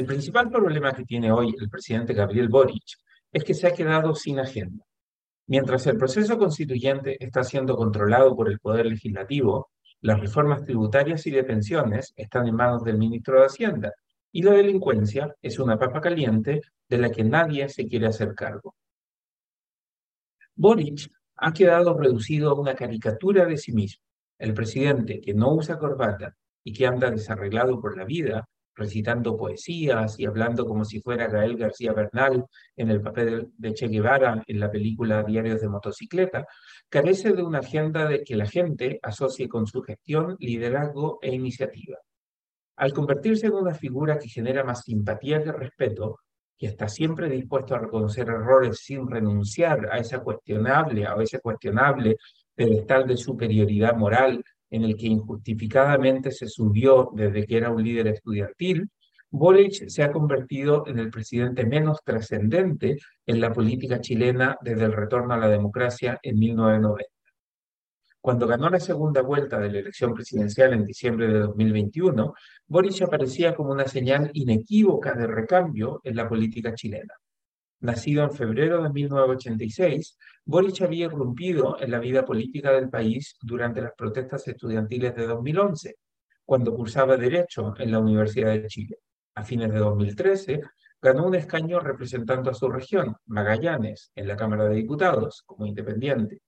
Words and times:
El 0.00 0.06
principal 0.06 0.48
problema 0.48 0.94
que 0.94 1.04
tiene 1.04 1.30
hoy 1.30 1.54
el 1.60 1.68
presidente 1.68 2.14
Gabriel 2.14 2.48
Boric 2.48 2.96
es 3.30 3.44
que 3.44 3.52
se 3.52 3.66
ha 3.66 3.74
quedado 3.74 4.14
sin 4.14 4.38
agenda. 4.38 4.82
Mientras 5.46 5.86
el 5.86 5.98
proceso 5.98 6.38
constituyente 6.38 7.22
está 7.22 7.44
siendo 7.44 7.76
controlado 7.76 8.34
por 8.34 8.48
el 8.48 8.58
Poder 8.60 8.86
Legislativo, 8.86 9.68
las 10.00 10.18
reformas 10.18 10.64
tributarias 10.64 11.26
y 11.26 11.32
de 11.32 11.44
pensiones 11.44 12.14
están 12.16 12.48
en 12.48 12.54
manos 12.54 12.82
del 12.82 12.96
ministro 12.96 13.40
de 13.40 13.44
Hacienda 13.44 13.92
y 14.32 14.40
la 14.40 14.52
delincuencia 14.52 15.36
es 15.42 15.58
una 15.58 15.78
papa 15.78 16.00
caliente 16.00 16.62
de 16.88 16.96
la 16.96 17.10
que 17.10 17.22
nadie 17.22 17.68
se 17.68 17.86
quiere 17.86 18.06
hacer 18.06 18.34
cargo. 18.34 18.76
Boric 20.54 21.10
ha 21.36 21.52
quedado 21.52 21.92
reducido 21.92 22.52
a 22.52 22.58
una 22.58 22.74
caricatura 22.74 23.44
de 23.44 23.58
sí 23.58 23.72
mismo. 23.72 24.02
El 24.38 24.54
presidente 24.54 25.20
que 25.20 25.34
no 25.34 25.52
usa 25.52 25.78
corbata 25.78 26.34
y 26.64 26.72
que 26.72 26.86
anda 26.86 27.10
desarreglado 27.10 27.78
por 27.82 27.98
la 27.98 28.06
vida, 28.06 28.48
recitando 28.80 29.36
poesías 29.36 30.18
y 30.18 30.24
hablando 30.24 30.66
como 30.66 30.84
si 30.84 31.00
fuera 31.00 31.28
Gael 31.28 31.56
García 31.56 31.92
Bernal 31.92 32.46
en 32.74 32.90
el 32.90 33.02
papel 33.02 33.52
de 33.56 33.74
Che 33.74 33.88
Guevara 33.88 34.42
en 34.46 34.58
la 34.58 34.70
película 34.70 35.22
Diarios 35.22 35.60
de 35.60 35.68
motocicleta, 35.68 36.46
carece 36.88 37.32
de 37.32 37.42
una 37.42 37.58
agenda 37.58 38.08
de 38.08 38.24
que 38.24 38.36
la 38.36 38.46
gente 38.46 38.98
asocie 39.02 39.48
con 39.48 39.66
su 39.66 39.82
gestión, 39.82 40.36
liderazgo 40.40 41.18
e 41.20 41.32
iniciativa. 41.34 41.98
Al 42.76 42.92
convertirse 42.94 43.46
en 43.46 43.52
una 43.52 43.74
figura 43.74 44.18
que 44.18 44.28
genera 44.28 44.64
más 44.64 44.84
simpatía 44.84 45.42
que 45.44 45.52
respeto, 45.52 46.20
que 46.56 46.66
está 46.66 46.88
siempre 46.88 47.28
dispuesto 47.28 47.74
a 47.74 47.78
reconocer 47.78 48.28
errores 48.28 48.80
sin 48.82 49.06
renunciar 49.06 49.88
a 49.92 49.98
esa 49.98 50.20
cuestionable, 50.20 51.06
a 51.06 51.14
ese 51.22 51.40
cuestionable 51.40 52.16
pedestal 52.54 53.06
de 53.06 53.16
superioridad 53.16 53.94
moral 53.94 54.42
en 54.70 54.84
el 54.84 54.96
que 54.96 55.06
injustificadamente 55.06 56.30
se 56.30 56.48
subió 56.48 57.10
desde 57.14 57.46
que 57.46 57.56
era 57.56 57.70
un 57.70 57.82
líder 57.82 58.08
estudiantil, 58.08 58.88
Boric 59.32 59.88
se 59.88 60.02
ha 60.02 60.10
convertido 60.10 60.84
en 60.86 60.98
el 60.98 61.10
presidente 61.10 61.64
menos 61.64 61.98
trascendente 62.04 62.98
en 63.26 63.40
la 63.40 63.52
política 63.52 64.00
chilena 64.00 64.56
desde 64.60 64.84
el 64.84 64.92
retorno 64.92 65.34
a 65.34 65.38
la 65.38 65.48
democracia 65.48 66.18
en 66.22 66.38
1990. 66.38 67.10
Cuando 68.20 68.46
ganó 68.46 68.68
la 68.68 68.80
segunda 68.80 69.22
vuelta 69.22 69.58
de 69.58 69.70
la 69.70 69.78
elección 69.78 70.12
presidencial 70.12 70.74
en 70.74 70.84
diciembre 70.84 71.28
de 71.28 71.38
2021, 71.38 72.34
Boric 72.66 73.02
aparecía 73.02 73.54
como 73.54 73.72
una 73.72 73.86
señal 73.86 74.30
inequívoca 74.34 75.14
de 75.14 75.26
recambio 75.26 76.00
en 76.04 76.16
la 76.16 76.28
política 76.28 76.74
chilena. 76.74 77.14
Nacido 77.80 78.24
en 78.24 78.32
febrero 78.32 78.82
de 78.82 78.90
1986, 78.90 80.18
Boric 80.44 80.82
había 80.82 81.06
irrumpido 81.06 81.80
en 81.80 81.90
la 81.90 81.98
vida 81.98 82.26
política 82.26 82.72
del 82.72 82.90
país 82.90 83.36
durante 83.40 83.80
las 83.80 83.92
protestas 83.96 84.46
estudiantiles 84.48 85.14
de 85.14 85.26
2011, 85.26 85.96
cuando 86.44 86.74
cursaba 86.74 87.16
Derecho 87.16 87.72
en 87.78 87.90
la 87.90 88.00
Universidad 88.00 88.52
de 88.52 88.66
Chile. 88.66 88.98
A 89.34 89.44
fines 89.44 89.72
de 89.72 89.78
2013, 89.78 90.60
ganó 91.00 91.26
un 91.26 91.34
escaño 91.34 91.80
representando 91.80 92.50
a 92.50 92.54
su 92.54 92.68
región, 92.68 93.16
Magallanes, 93.24 94.12
en 94.14 94.28
la 94.28 94.36
Cámara 94.36 94.64
de 94.64 94.74
Diputados, 94.74 95.42
como 95.46 95.64
independiente. 95.64 96.42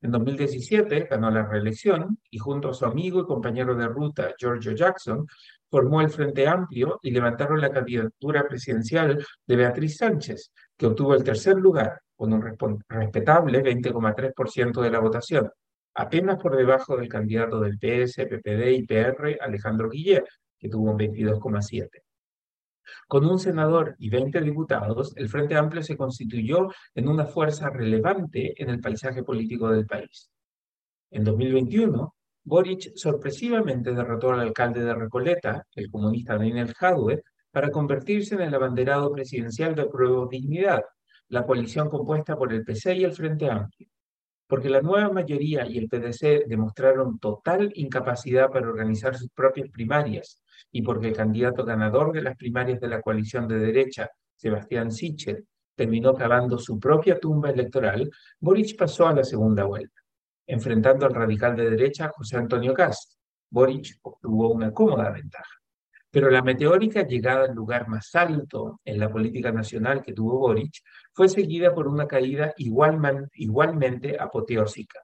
En 0.00 0.10
2017 0.10 1.06
ganó 1.08 1.30
la 1.30 1.46
reelección 1.46 2.18
y 2.28 2.38
junto 2.38 2.70
a 2.70 2.74
su 2.74 2.84
amigo 2.84 3.20
y 3.20 3.24
compañero 3.24 3.76
de 3.76 3.86
ruta, 3.86 4.34
Giorgio 4.36 4.72
Jackson, 4.72 5.28
formó 5.70 6.00
el 6.00 6.10
Frente 6.10 6.46
Amplio 6.46 6.98
y 7.02 7.12
levantaron 7.12 7.60
la 7.60 7.70
candidatura 7.70 8.46
presidencial 8.48 9.24
de 9.46 9.56
Beatriz 9.56 9.96
Sánchez, 9.96 10.52
que 10.82 10.88
obtuvo 10.88 11.14
el 11.14 11.22
tercer 11.22 11.54
lugar 11.54 12.00
con 12.16 12.32
un 12.32 12.42
respetable 12.42 13.62
20,3% 13.62 14.80
de 14.82 14.90
la 14.90 14.98
votación, 14.98 15.48
apenas 15.94 16.42
por 16.42 16.56
debajo 16.56 16.96
del 16.96 17.08
candidato 17.08 17.60
del 17.60 17.78
PS, 17.78 18.26
PPD 18.26 18.72
y 18.72 18.84
PR, 18.84 19.38
Alejandro 19.40 19.88
Guillet, 19.88 20.24
que 20.58 20.68
tuvo 20.68 20.90
un 20.90 20.98
22,7%. 20.98 21.88
Con 23.06 23.24
un 23.26 23.38
senador 23.38 23.94
y 24.00 24.10
20 24.10 24.40
diputados, 24.40 25.12
el 25.16 25.28
Frente 25.28 25.54
Amplio 25.54 25.84
se 25.84 25.96
constituyó 25.96 26.72
en 26.96 27.06
una 27.06 27.26
fuerza 27.26 27.70
relevante 27.70 28.60
en 28.60 28.68
el 28.68 28.80
paisaje 28.80 29.22
político 29.22 29.70
del 29.70 29.86
país. 29.86 30.32
En 31.12 31.22
2021, 31.22 32.12
Boric 32.42 32.96
sorpresivamente 32.96 33.92
derrotó 33.92 34.32
al 34.32 34.40
alcalde 34.40 34.84
de 34.84 34.96
Recoleta, 34.96 35.64
el 35.76 35.92
comunista 35.92 36.36
Daniel 36.36 36.74
Jadwe, 36.74 37.22
para 37.52 37.70
convertirse 37.70 38.34
en 38.34 38.40
el 38.40 38.54
abanderado 38.54 39.12
presidencial 39.12 39.74
de 39.74 39.86
Prueba 39.86 40.26
Dignidad, 40.28 40.82
la 41.28 41.46
coalición 41.46 41.88
compuesta 41.88 42.36
por 42.36 42.52
el 42.52 42.64
PC 42.64 42.96
y 42.96 43.04
el 43.04 43.12
Frente 43.12 43.48
Amplio. 43.50 43.88
Porque 44.46 44.70
la 44.70 44.80
nueva 44.80 45.10
mayoría 45.10 45.66
y 45.66 45.78
el 45.78 45.88
PDC 45.88 46.46
demostraron 46.46 47.18
total 47.18 47.70
incapacidad 47.74 48.50
para 48.50 48.68
organizar 48.68 49.16
sus 49.16 49.28
propias 49.30 49.70
primarias 49.70 50.42
y 50.70 50.82
porque 50.82 51.08
el 51.08 51.16
candidato 51.16 51.64
ganador 51.64 52.12
de 52.12 52.22
las 52.22 52.36
primarias 52.36 52.80
de 52.80 52.88
la 52.88 53.02
coalición 53.02 53.46
de 53.46 53.58
derecha, 53.58 54.10
Sebastián 54.34 54.90
Sichel, 54.90 55.46
terminó 55.74 56.14
cavando 56.14 56.58
su 56.58 56.78
propia 56.78 57.18
tumba 57.18 57.50
electoral, 57.50 58.10
Boric 58.40 58.76
pasó 58.76 59.08
a 59.08 59.14
la 59.14 59.24
segunda 59.24 59.64
vuelta, 59.64 60.00
enfrentando 60.46 61.06
al 61.06 61.14
radical 61.14 61.56
de 61.56 61.70
derecha 61.70 62.10
José 62.14 62.36
Antonio 62.36 62.74
Cast. 62.74 63.14
Boric 63.50 63.98
obtuvo 64.02 64.52
una 64.52 64.72
cómoda 64.72 65.10
ventaja. 65.10 65.61
Pero 66.12 66.30
la 66.30 66.42
meteórica 66.42 67.06
llegada 67.06 67.46
al 67.46 67.54
lugar 67.54 67.88
más 67.88 68.14
alto 68.14 68.80
en 68.84 69.00
la 69.00 69.10
política 69.10 69.50
nacional 69.50 70.02
que 70.02 70.12
tuvo 70.12 70.38
Boric 70.38 70.74
fue 71.14 71.26
seguida 71.28 71.74
por 71.74 71.88
una 71.88 72.06
caída 72.06 72.52
igualmente 72.58 74.16
apoteósica. 74.20 75.00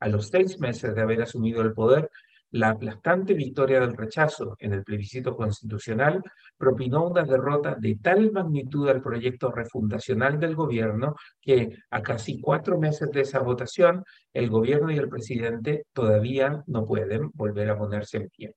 A 0.00 0.08
los 0.08 0.28
seis 0.28 0.58
meses 0.58 0.96
de 0.96 1.00
haber 1.00 1.22
asumido 1.22 1.62
el 1.62 1.72
poder, 1.72 2.10
la 2.50 2.70
aplastante 2.70 3.34
victoria 3.34 3.78
del 3.78 3.96
rechazo 3.96 4.56
en 4.58 4.72
el 4.72 4.82
plebiscito 4.82 5.36
constitucional 5.36 6.22
propinó 6.56 7.06
una 7.06 7.22
derrota 7.22 7.76
de 7.78 7.96
tal 8.02 8.32
magnitud 8.32 8.88
al 8.88 9.00
proyecto 9.00 9.52
refundacional 9.52 10.40
del 10.40 10.56
gobierno 10.56 11.14
que 11.40 11.68
a 11.90 12.02
casi 12.02 12.40
cuatro 12.40 12.78
meses 12.78 13.12
de 13.12 13.20
esa 13.20 13.40
votación, 13.40 14.02
el 14.32 14.50
gobierno 14.50 14.90
y 14.90 14.96
el 14.96 15.08
presidente 15.08 15.84
todavía 15.92 16.64
no 16.66 16.84
pueden 16.84 17.30
volver 17.34 17.70
a 17.70 17.78
ponerse 17.78 18.16
en 18.16 18.28
pie. 18.30 18.54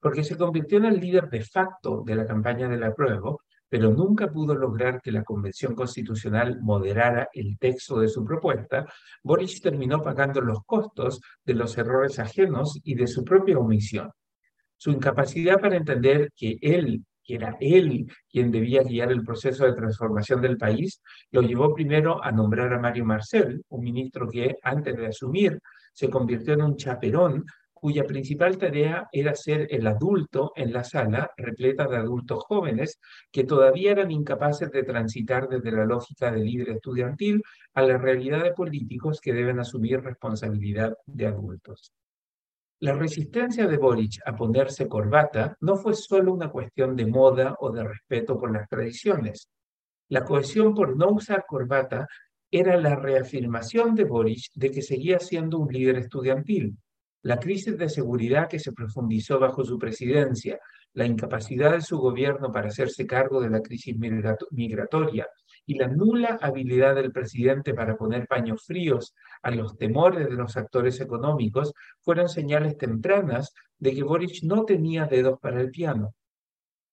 Porque 0.00 0.24
se 0.24 0.36
convirtió 0.36 0.78
en 0.78 0.86
el 0.86 0.98
líder 0.98 1.28
de 1.28 1.42
facto 1.42 2.02
de 2.04 2.14
la 2.16 2.26
campaña 2.26 2.68
del 2.68 2.82
apruebo 2.84 3.40
pero 3.70 3.92
nunca 3.92 4.30
pudo 4.30 4.54
lograr 4.54 5.00
que 5.00 5.12
la 5.12 5.22
Convención 5.22 5.76
Constitucional 5.76 6.58
moderara 6.60 7.28
el 7.32 7.56
texto 7.56 8.00
de 8.00 8.08
su 8.08 8.24
propuesta, 8.24 8.84
Boris 9.22 9.62
terminó 9.62 10.02
pagando 10.02 10.40
los 10.40 10.64
costos 10.66 11.20
de 11.44 11.54
los 11.54 11.78
errores 11.78 12.18
ajenos 12.18 12.80
y 12.82 12.96
de 12.96 13.06
su 13.06 13.24
propia 13.24 13.58
omisión. 13.58 14.10
Su 14.76 14.90
incapacidad 14.90 15.60
para 15.60 15.76
entender 15.76 16.32
que 16.34 16.58
él, 16.60 17.04
que 17.22 17.36
era 17.36 17.56
él 17.60 18.10
quien 18.28 18.50
debía 18.50 18.82
guiar 18.82 19.12
el 19.12 19.22
proceso 19.22 19.64
de 19.64 19.74
transformación 19.74 20.40
del 20.40 20.56
país, 20.56 21.00
lo 21.30 21.40
llevó 21.40 21.72
primero 21.72 22.22
a 22.24 22.32
nombrar 22.32 22.72
a 22.72 22.80
Mario 22.80 23.04
Marcel, 23.04 23.62
un 23.68 23.84
ministro 23.84 24.28
que 24.28 24.56
antes 24.64 24.96
de 24.96 25.06
asumir 25.06 25.60
se 25.92 26.10
convirtió 26.10 26.54
en 26.54 26.62
un 26.62 26.76
chaperón 26.76 27.44
cuya 27.80 28.04
principal 28.04 28.58
tarea 28.58 29.08
era 29.10 29.34
ser 29.34 29.66
el 29.70 29.86
adulto 29.86 30.52
en 30.54 30.72
la 30.72 30.84
sala, 30.84 31.30
repleta 31.36 31.86
de 31.88 31.96
adultos 31.96 32.44
jóvenes, 32.44 33.00
que 33.32 33.44
todavía 33.44 33.92
eran 33.92 34.10
incapaces 34.10 34.70
de 34.70 34.82
transitar 34.82 35.48
desde 35.48 35.72
la 35.72 35.86
lógica 35.86 36.30
del 36.30 36.44
líder 36.44 36.70
estudiantil 36.70 37.42
a 37.74 37.82
la 37.82 37.96
realidad 37.96 38.44
de 38.44 38.52
políticos 38.52 39.20
que 39.20 39.32
deben 39.32 39.58
asumir 39.58 40.02
responsabilidad 40.02 40.94
de 41.06 41.26
adultos. 41.26 41.92
La 42.80 42.94
resistencia 42.94 43.66
de 43.66 43.76
Boric 43.76 44.20
a 44.24 44.36
ponerse 44.36 44.88
corbata 44.88 45.56
no 45.60 45.76
fue 45.76 45.94
solo 45.94 46.32
una 46.32 46.50
cuestión 46.50 46.96
de 46.96 47.06
moda 47.06 47.54
o 47.60 47.70
de 47.70 47.84
respeto 47.84 48.38
por 48.38 48.52
las 48.52 48.68
tradiciones. 48.68 49.50
La 50.08 50.24
cohesión 50.24 50.74
por 50.74 50.96
no 50.96 51.10
usar 51.10 51.44
corbata 51.46 52.06
era 52.50 52.76
la 52.78 52.96
reafirmación 52.96 53.94
de 53.94 54.04
Boric 54.04 54.50
de 54.54 54.70
que 54.70 54.82
seguía 54.82 55.18
siendo 55.18 55.58
un 55.58 55.72
líder 55.72 55.98
estudiantil, 55.98 56.76
la 57.22 57.38
crisis 57.38 57.76
de 57.76 57.88
seguridad 57.88 58.48
que 58.48 58.58
se 58.58 58.72
profundizó 58.72 59.38
bajo 59.38 59.64
su 59.64 59.78
presidencia, 59.78 60.58
la 60.92 61.06
incapacidad 61.06 61.72
de 61.72 61.82
su 61.82 61.98
gobierno 61.98 62.50
para 62.50 62.68
hacerse 62.68 63.06
cargo 63.06 63.40
de 63.40 63.50
la 63.50 63.60
crisis 63.60 63.96
migratoria 64.50 65.28
y 65.66 65.78
la 65.78 65.86
nula 65.86 66.38
habilidad 66.40 66.94
del 66.94 67.12
presidente 67.12 67.74
para 67.74 67.96
poner 67.96 68.26
paños 68.26 68.64
fríos 68.66 69.14
a 69.42 69.50
los 69.50 69.76
temores 69.76 70.28
de 70.28 70.34
los 70.34 70.56
actores 70.56 71.00
económicos 71.00 71.72
fueron 72.00 72.28
señales 72.28 72.76
tempranas 72.76 73.52
de 73.78 73.94
que 73.94 74.02
Boric 74.02 74.42
no 74.42 74.64
tenía 74.64 75.04
dedos 75.04 75.38
para 75.40 75.60
el 75.60 75.70
piano. 75.70 76.14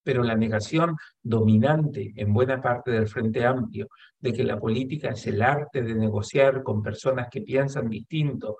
Pero 0.07 0.23
la 0.23 0.35
negación 0.35 0.95
dominante 1.21 2.13
en 2.15 2.33
buena 2.33 2.61
parte 2.61 2.91
del 2.91 3.09
Frente 3.09 3.45
Amplio 3.45 3.89
de 4.17 4.31
que 4.31 4.45
la 4.45 4.57
política 4.57 5.09
es 5.09 5.27
el 5.27 5.41
arte 5.41 5.81
de 5.81 5.95
negociar 5.95 6.63
con 6.63 6.81
personas 6.81 7.27
que 7.29 7.41
piensan 7.41 7.89
distinto 7.89 8.55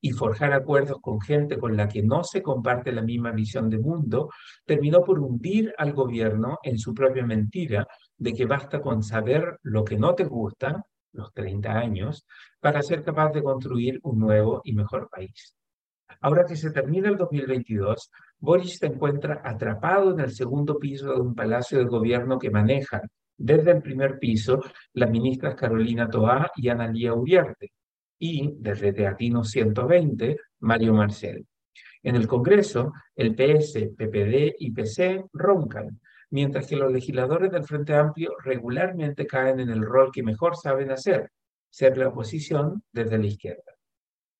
y 0.00 0.10
forjar 0.10 0.52
acuerdos 0.52 0.98
con 1.00 1.20
gente 1.20 1.56
con 1.56 1.76
la 1.76 1.86
que 1.86 2.02
no 2.02 2.24
se 2.24 2.42
comparte 2.42 2.90
la 2.90 3.02
misma 3.02 3.30
visión 3.30 3.70
de 3.70 3.78
mundo, 3.78 4.30
terminó 4.66 5.04
por 5.04 5.20
hundir 5.20 5.72
al 5.78 5.92
gobierno 5.92 6.58
en 6.64 6.80
su 6.80 6.92
propia 6.92 7.24
mentira 7.24 7.86
de 8.16 8.32
que 8.32 8.46
basta 8.46 8.80
con 8.80 9.04
saber 9.04 9.60
lo 9.62 9.84
que 9.84 9.96
no 9.96 10.16
te 10.16 10.24
gusta, 10.24 10.84
los 11.12 11.32
30 11.32 11.78
años, 11.78 12.26
para 12.58 12.82
ser 12.82 13.04
capaz 13.04 13.30
de 13.30 13.44
construir 13.44 14.00
un 14.02 14.18
nuevo 14.18 14.62
y 14.64 14.72
mejor 14.72 15.08
país. 15.08 15.54
Ahora 16.20 16.44
que 16.44 16.56
se 16.56 16.70
termina 16.70 17.08
el 17.08 17.16
2022, 17.16 18.10
Boris 18.38 18.78
se 18.78 18.86
encuentra 18.86 19.40
atrapado 19.44 20.12
en 20.12 20.20
el 20.20 20.32
segundo 20.32 20.78
piso 20.78 21.12
de 21.12 21.20
un 21.20 21.34
palacio 21.34 21.78
de 21.78 21.84
gobierno 21.84 22.38
que 22.38 22.50
manejan 22.50 23.02
desde 23.36 23.70
el 23.70 23.82
primer 23.82 24.18
piso 24.18 24.60
las 24.94 25.10
ministras 25.10 25.54
Carolina 25.54 26.10
Toá 26.10 26.50
y 26.56 26.68
Analía 26.68 27.14
Uriarte 27.14 27.72
y 28.18 28.54
desde 28.58 28.92
Teatino 28.92 29.44
120 29.44 30.36
Mario 30.60 30.94
Marcel. 30.94 31.46
En 32.02 32.16
el 32.16 32.26
Congreso, 32.26 32.92
el 33.14 33.34
PS, 33.34 33.90
PPD 33.96 34.54
y 34.58 34.72
PC 34.72 35.24
roncan, 35.32 36.00
mientras 36.30 36.66
que 36.66 36.76
los 36.76 36.92
legisladores 36.92 37.50
del 37.50 37.64
Frente 37.64 37.94
Amplio 37.94 38.34
regularmente 38.42 39.26
caen 39.26 39.60
en 39.60 39.70
el 39.70 39.82
rol 39.82 40.10
que 40.12 40.22
mejor 40.22 40.56
saben 40.56 40.90
hacer, 40.90 41.30
ser 41.70 41.96
la 41.96 42.08
oposición 42.08 42.82
desde 42.92 43.18
la 43.18 43.26
izquierda. 43.26 43.77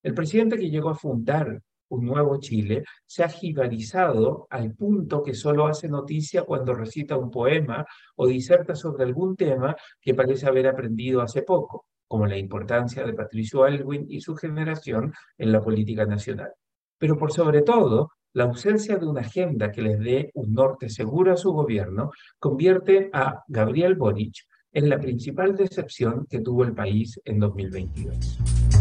El 0.08 0.14
presidente 0.14 0.56
que 0.56 0.70
llegó 0.70 0.88
a 0.88 0.94
fundar 0.94 1.60
un 1.90 2.06
nuevo 2.06 2.40
Chile 2.40 2.82
se 3.04 3.24
ha 3.24 3.28
jibarizado 3.28 4.46
al 4.48 4.74
punto 4.74 5.22
que 5.22 5.34
solo 5.34 5.66
hace 5.66 5.86
noticia 5.86 6.44
cuando 6.44 6.72
recita 6.72 7.18
un 7.18 7.30
poema 7.30 7.84
o 8.16 8.26
diserta 8.26 8.74
sobre 8.74 9.04
algún 9.04 9.36
tema 9.36 9.76
que 10.00 10.14
parece 10.14 10.46
haber 10.46 10.66
aprendido 10.66 11.20
hace 11.20 11.42
poco, 11.42 11.84
como 12.06 12.26
la 12.26 12.38
importancia 12.38 13.04
de 13.04 13.12
Patricio 13.12 13.64
Aylwin 13.64 14.06
y 14.08 14.22
su 14.22 14.34
generación 14.34 15.12
en 15.36 15.52
la 15.52 15.60
política 15.60 16.06
nacional. 16.06 16.52
Pero 16.96 17.18
por 17.18 17.30
sobre 17.30 17.60
todo, 17.60 18.12
la 18.32 18.44
ausencia 18.44 18.96
de 18.96 19.04
una 19.04 19.20
agenda 19.20 19.70
que 19.70 19.82
les 19.82 19.98
dé 19.98 20.30
un 20.32 20.54
norte 20.54 20.88
seguro 20.88 21.34
a 21.34 21.36
su 21.36 21.52
gobierno 21.52 22.12
convierte 22.38 23.10
a 23.12 23.44
Gabriel 23.46 23.94
Boric 23.94 24.36
en 24.72 24.88
la 24.88 24.98
principal 24.98 25.54
decepción 25.54 26.26
que 26.30 26.40
tuvo 26.40 26.64
el 26.64 26.72
país 26.72 27.20
en 27.26 27.40
2022. 27.40 28.77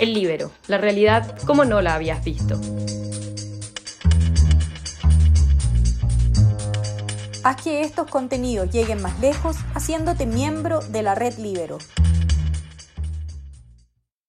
El 0.00 0.14
libero, 0.14 0.52
la 0.68 0.78
realidad 0.78 1.36
como 1.44 1.64
no 1.64 1.80
la 1.80 1.94
habías 1.94 2.22
visto. 2.22 2.60
Haz 7.42 7.56
que 7.62 7.80
estos 7.80 8.08
contenidos 8.08 8.70
lleguen 8.70 9.02
más 9.02 9.18
lejos 9.18 9.56
haciéndote 9.74 10.24
miembro 10.24 10.80
de 10.82 11.02
la 11.02 11.16
red 11.16 11.36
Libero. 11.38 11.78